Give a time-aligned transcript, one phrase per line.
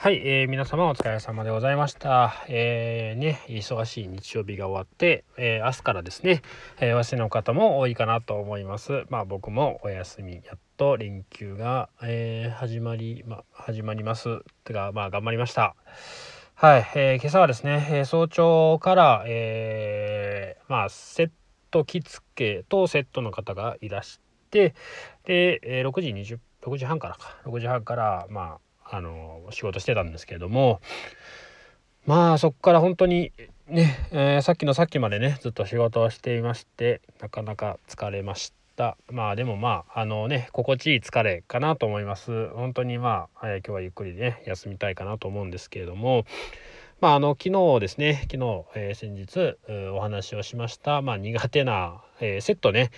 [0.00, 2.44] はい、えー、皆様お疲れ様でございました。
[2.46, 6.42] えー、ね、忙しい日曜日が終わって、えー、明日からですね、
[6.78, 9.06] えー、お休みの方も多いかなと思います。
[9.08, 14.44] まあ僕もお休み、やっと連休が、えー、始まり、ま、始まります。
[14.62, 15.74] てか、まあ頑張りました。
[16.54, 21.30] はい、えー、今朝はですね、えー、早朝から、えー、まあセッ
[21.72, 24.20] ト着付けとセットの方がいらし
[24.52, 24.76] て、
[25.24, 30.80] で、えー、6時20 6時半からか6時半からまああの仕事してたんですけれども
[32.06, 33.32] まあそこから本当に
[33.68, 38.96] ね、えー、さっきのさっきまでねずっと仕事をしていましてなかなか疲れました。
[39.10, 42.48] まあでもまああのね心地いい疲れかなと思います。
[42.50, 46.24] 本当にまあ、えー、今日はゆっくりね休みたいかなと思うんですけれども
[47.00, 48.22] まあ、あの昨日ですね。
[48.22, 49.56] 昨日、えー、先日
[49.94, 52.90] お話をしました、まあ、苦手な、えー、セットね。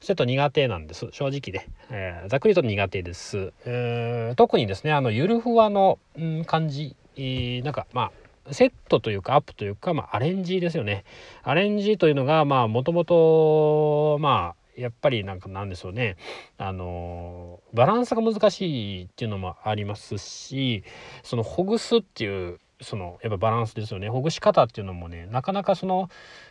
[0.00, 1.08] セット苦手なんです。
[1.10, 8.12] 正直ね、えー、ざっくりと苦手です、えー、特にですねあのゆるふわの、うん、感じ、えー、なんかま
[8.48, 11.02] あセットというかアップというか、まあ、アレンジですよね。
[11.42, 16.16] アレンジというのがまあもともとまあやっぱりなんかなんでしょうね。
[16.58, 20.84] あのバランスが難しいっていうのもありますし
[21.24, 26.08] そのほぐすっていうそのやっぱバランスですよねほぐし方っていうのもねなかなかその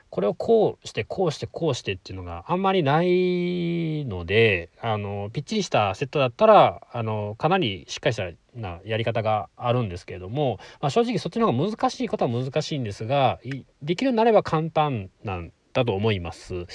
[0.09, 13.39] これをこうしてこうしてこうしてっていうのがあんまりないのであのぴっちりしたセットだったらあのかなりしっかりしたなやり方があるんですけれども、まあ、正直そっちの方が難しいことは難しいんですが
[13.81, 16.65] できるようになれば簡単なんだと思います。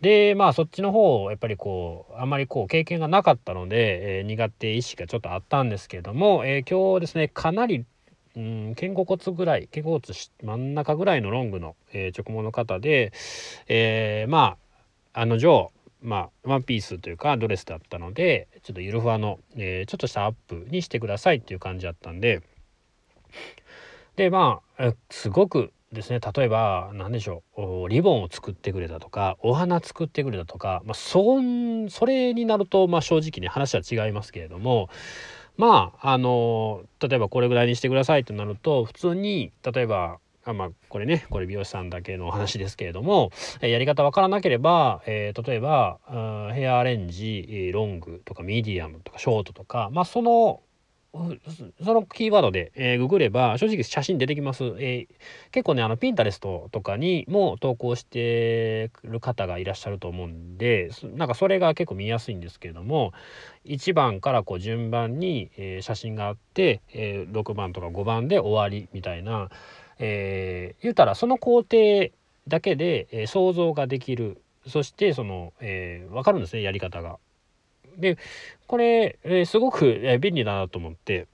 [0.00, 7.84] でまあそっちの方をやっぱりこうあんまりこう経験がなかったので、えー、苦手意識がちょっとあったんですけれども、えー、今日ですねかなり
[8.38, 10.02] うん肩甲骨ぐらい肩甲骨
[10.44, 13.12] 真ん中ぐらいのロングの、えー、直毛の方で、
[13.66, 14.56] えー、ま
[15.12, 22.42] ああの定まあワンピースというかドレスだったのでちょっとゆるふわの、えー、ちょっとしたアップにしてくださいっていう感じだったんで
[24.14, 34.90] でまあすごくですね例えば何でしょうリボンを作ってくれたとかお花作ってくれたとか、まあ、そんそれになると、まあ、正直ね話は違いますけれども
[35.58, 45.98] まああの例えばこれぐらいにしてくださいとなると普通に例えばあまあこれねこれ美容師さんだけのお話ですけれども、えやり方わからなければ、えー、例えば
[46.54, 50.60] ヘアアレンジロングとかミディアムとかショートとかまあその
[51.84, 55.08] そのキーワードで、えー、ググれば正直写真出てきます、えー、
[55.50, 63.12] 結構ねあのピンタレストとかにも投稿してる方がいらっしゃると思うんでなんかそれが結構見やすいんですけれども
[63.64, 69.50] 1番からこう順番に、えー、写真があって、えー、6番とか5番で終わりみたいな、
[69.98, 72.10] えー、言うたらその工程
[72.46, 77.18] だけで、え、想像ができるそしてその、えー、分かるんですねやり方が。
[77.98, 78.18] で
[78.66, 81.26] これ、えー、すごく、えー、便利だなと思って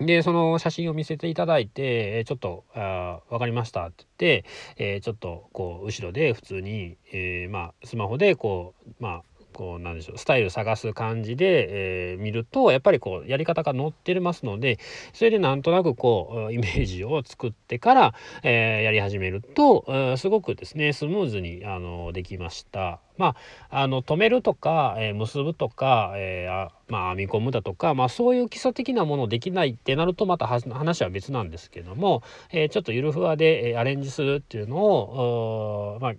[0.00, 9.22] でその写真を見せていただいて、ちょっと「あ分かりました」って言って、えー、ちょっとこう後ろで普通に、えー、まあスマホでこうまあ
[9.58, 14.78] こうなんでしょうスタイル探す感じで、えー、見るとやっぱりこうやり方が載ってますので
[15.12, 18.14] それでなんとなくこうイメージを作ってから、
[18.44, 23.00] えー、やり始めると、すごくですねスムーズにあのできました。
[23.16, 23.34] ま
[23.70, 36.14] あ、あの止めるとか、えー、結ぶとか、えー、まあ、編み込むだとか、まあ、そういう基礎的なものできないってなるとまた話は別なんですけども、えー、ちょっとゆるふわで、えアレンジするっていうのを、まあ、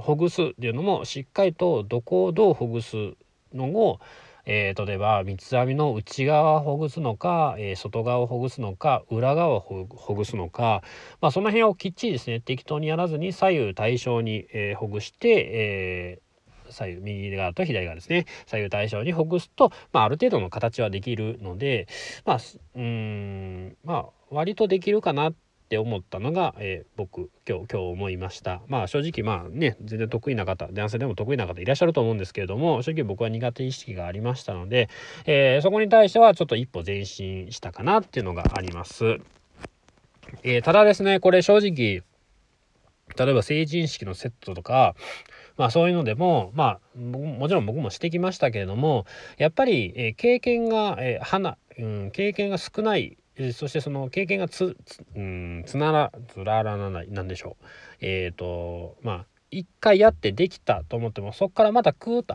[0.00, 2.96] ほぐすっていうのもしっかりとどこをどうほぐす
[3.52, 4.00] のを、
[4.46, 10.82] えー、例えば三つ編みの内側をほぐすのか、えー、外側をほぐすのか裏側をほぐすのか、
[11.20, 16.18] まあ、その辺をきっちりですね適当にやらずに左右対称に、えー、ほぐして、え
[16.70, 21.86] 左右右側と左側ですね左右対称にほぐすと、まあ、ある程度の形はできるので
[22.24, 22.38] まあ
[22.74, 25.34] うんまあ割とできるかなっ
[25.74, 28.60] って思ったのが、えー、僕今日今日思いました。
[28.68, 34.88] まあ正直まあね全然得意な方男性でも得意な方いらっしゃると思うんですけれども正直僕は苦手意識がありましたので、
[35.26, 39.18] えー、そこに対してはちょっと一歩前進したかなっていうのがあります、
[40.44, 42.02] えー、ただですねこれ正直
[43.16, 44.94] 例えば成人式のセットとか
[45.56, 49.06] まあそういうのでもまあもちろん僕もしてきましたけれども
[49.38, 57.64] やっぱり、え、経験が、えー、花、うん、経験が少ないえそしてその経験がつつ,、うん、つならずららないなんでしょう。
[58.00, 62.34] えっ、ー、とまあ一回やってできたと思ってもそこからまたクーッと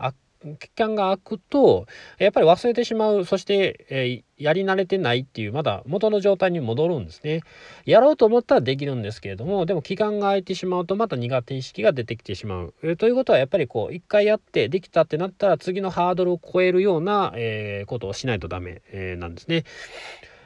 [0.58, 1.86] 期間が空くと
[2.18, 3.24] やっぱり忘れてしまう。
[3.26, 7.42] そして、えー、やり慣れてないっていうまだ元の状態に戻るんですね。
[7.84, 19.64] やろうと思ったらできるんですけれどもでも期間が空いてしまうとまた苦手意識が出てきてしまう、えー、ということはやっぱりこう一回やってできたってなったら次のハードルを超えるような、えー、ことをしないとダメ、えなんですね。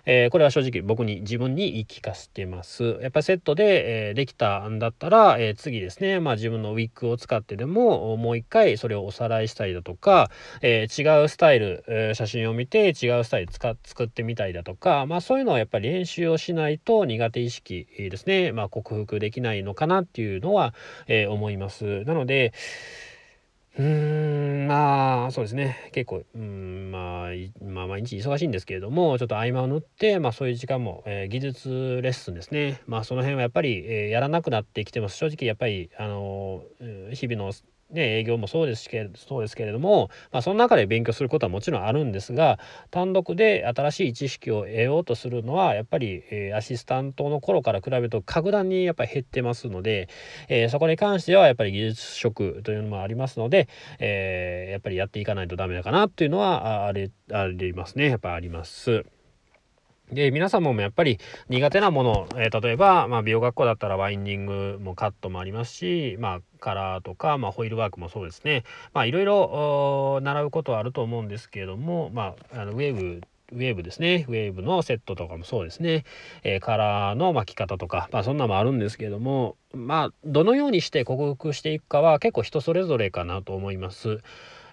[0.07, 2.99] えー、これは正直僕に自分に言い聞かせてます。
[3.01, 10.31] やっぱりセットで、えー、できたんだったら、えー、次ですね、まあ、自分のウィッグを使ってでももう一回それをおさらいしたりだとか、
[10.63, 20.75] え違うスタイル、え写真を見て違うスタイル使作ってみたりだとか、まあ、そういうのはやっぱり練習をしないと苦手意識ですね、まあ、克服できないのかなっていうのは、
[21.07, 22.05] え思います。
[22.05, 22.53] なので
[23.77, 25.91] うーんまあそうですね。
[25.93, 27.29] 結構うんまあ、
[27.65, 32.81] まあ、毎日忙しいんですけれどもちょっと合間を縫って、まあ、そういう時間も、えー、技術レッスンですね。
[32.87, 35.17] まあその辺はやっぱり、えー、やらなくなってきてます。
[35.17, 36.63] 正直やっぱりあの
[37.13, 37.53] 日々の
[37.91, 42.59] ね、営業もそうですけそうですけれども、まあ、その中で勉強することはもちろんあるんですが
[42.91, 50.09] 単独で新しい知識を得ようとするのはやっぱり、えー、アシスタントの頃から比べると格段にやっぱり減ってますので、
[50.49, 57.11] えー、そこに関してはやっぱり技術職というのもありますので、えー、やっぱりやっていかないとダメだかなっていうのはあり
[57.75, 59.05] ますねやっぱあります。
[60.13, 61.19] で皆様もやっぱり
[61.49, 73.21] 苦手なもの、えー、例えば、まあ、美容学校だったらワインディングもカットもありますし、まあ、カラーとか、まあ、ホイールワークもそうですね、まあ、いろいろ習うことはあると思うんですけれども、まあ、あのウェーブ
[73.53, 74.25] ウェーブですね。
[74.29, 76.05] ウェーブのセットとかもそうですね。
[76.43, 84.21] えー、カラーの巻き方とか、まあそんなもあるんですけれども、まあどのようにして克服していくかは結構人それぞれかなと思います。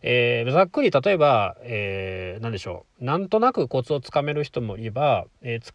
[0.01, 5.73] えー、ざっくり例えば、えー、何でしょうなんとなくコツをつかめる人もいれば、えー、つ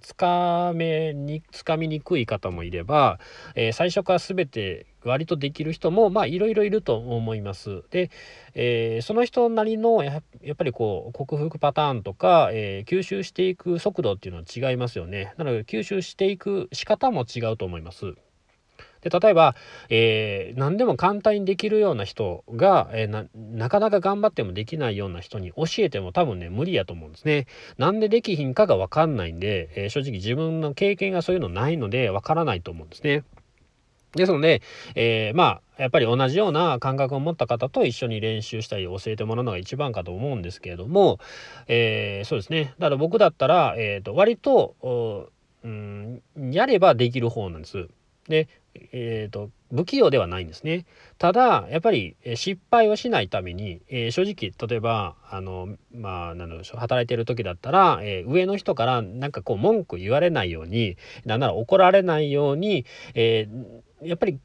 [0.00, 3.18] つかめにつかみにくい方もいれば、
[3.54, 7.82] えー、最初から全て割とできる人もまあいろいろいると思います。
[7.90, 8.10] で、
[8.54, 15.34] えー、その人なりのやっぱりこう克服パターンとか、えー、吸収していく速度っていうのは違いますよね。
[15.36, 18.14] なので吸収していく仕方も違うと思います。
[19.02, 19.54] で例えば、
[19.88, 27.46] えー、何でも簡単にできるような人が、えー、なかなか頑張ってもできないような人に教えても多分ね無理やと思うんですね。
[27.78, 33.24] なんでできひんかが分かんないんで、えー、正直自分の経験がそういうのないので分からないと思うんですね。
[34.14, 34.62] ですので、
[34.94, 41.18] えー、まあやっぱり同じような感覚を持った方と一緒に練習したり教えてもらうのが一番かと思うんですけれども、
[41.66, 45.32] えー、そうですねだから僕だったら、えーと、割と
[45.64, 47.88] うんやればできる方なんです。
[48.28, 50.86] で、えーと、不器用ではないんですね。
[51.18, 62.84] ただやっぱり失敗をしないために、えー、正直例えばあのまあ何でしょう働いてる時だったら、えー、上の人からなんかこう文句言われないようになんなら怒られないように、
[63.14, 64.38] えー、やっぱり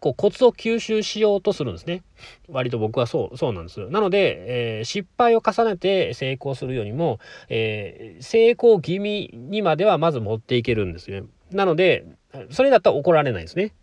[0.00, 2.02] こうコツを吸収しようとするんですね。
[2.48, 3.88] 割と僕はそうそうなんです。
[3.88, 7.18] なので、えー、失敗を重ねて成功するよりも、
[7.48, 11.24] えー、成功気味にまではまず持っていけるんですね。
[11.50, 12.06] なので
[12.50, 13.74] それだったら怒られないですね。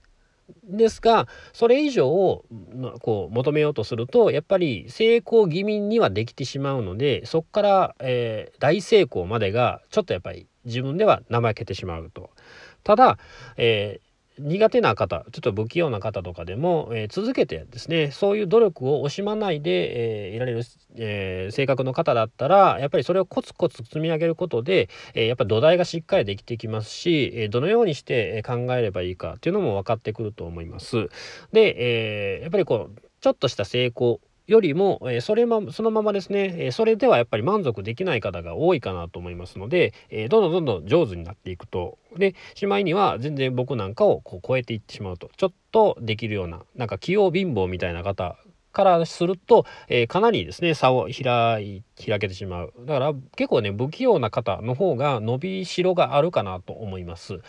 [0.64, 2.46] ですがそれ以上を
[3.02, 12.30] こう求めようとするとやっぱり成功気味にはできてしまうのでそこから、えー、大成功までがちょっとやっぱり自分では怠けてしまうと。
[12.84, 13.18] ただ、
[13.58, 14.00] え
[14.38, 20.64] 苦手な方ちょっと不器用な方とかでも、えー、続けてですねそういう努力を惜しまないで、えー、いられる、
[20.96, 31.10] えー、性格の方だったらやっぱりそれをコツコツ積み上げることで、えやっぱ土台がしっかりできてきますし、えどのようにして考えればいいかっていうのも分かってくると思います。
[31.52, 41.98] で、えやっぱりこうちょっとした成功よりも、えそれまそのままですね、えそれではやっぱり満足できない方が多いかなと思いますので、えどんどんどんどん上手になっていくと。
[42.18, 45.30] でしまいには全然僕なんかをこう超えていってしまうと。
[45.36, 48.38] ちょっとできるようななんか器用貧乏みたいな方
[48.72, 52.74] からすると、えー、かなりですね差を開い開けてしまう。
[52.86, 57.40] だから結構ね不器用な方の方が伸びしろがあるかなと思います。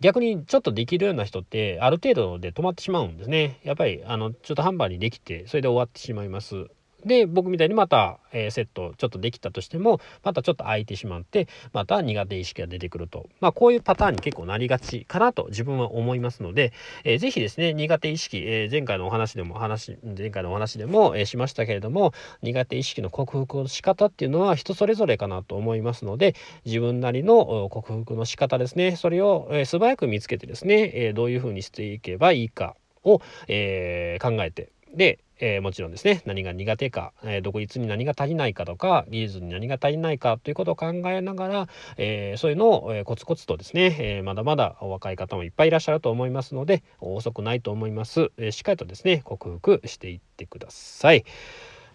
[0.00, 3.60] 逆にちょっとできるような人ってある程度で止まってしまうんですね。
[3.64, 6.68] やっぱりあのちょっと半端にできてそれで終わってしまいます。
[7.04, 13.28] で僕みたいにまた、えー、セットちょっとできたとしてもまたちょっと空いてしまってまた苦手意識が出てくると。
[13.40, 16.72] まあこういうパターンに結構なりがちかなと自分は思いますので、
[17.04, 26.34] えー、ぜひですね苦手意識、えー、前回のお話でも話前回のお話でも、えー、しましたけれども苦手意識の克服の仕方っていうのは人それぞれかなと思いますので
[26.64, 28.96] 自分なりの克服の仕方ですね。
[28.96, 51.24] それを、えー、素早く見つけてですね、えー、どういうふうにしていけばいいかを、えー、考えてでえー、もちろんですね何が苦手か、えー、独立に何が足りないかとか技術に何が足りないかということを考えながら、えー、そういうのを、えコツコツとですね、えまだまだお若い方もいっぱいいらっしゃると思いますので遅くないと思います、えしっかりとですね克服していってください。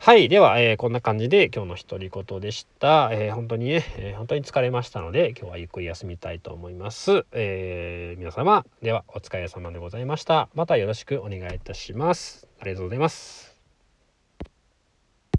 [0.02, 0.30] はい。
[0.30, 3.10] では、えー、こんな感じで今日の独り言でした。
[3.12, 7.26] えー、本当にね、えー、本当に疲れましたので、今日はゆっくり休みたいと思います。
[7.34, 10.48] え皆様、ではお疲れ様でございました。
[10.54, 12.49] またよろしくお願いいたします。
[12.60, 13.49] ありがとうございます。